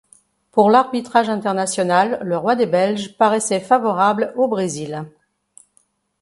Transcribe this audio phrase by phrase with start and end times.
[0.51, 5.05] Pour l'arbitrage international, le roi des Belges paraissait favorable au Brésil.